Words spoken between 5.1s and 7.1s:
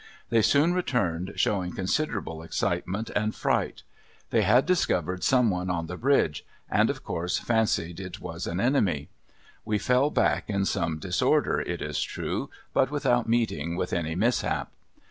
some one on the bridge, and, of